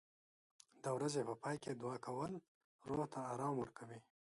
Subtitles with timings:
[0.83, 2.31] د ورځې په پای کې دعا کول
[2.89, 3.99] روح ته آرام ورکوي.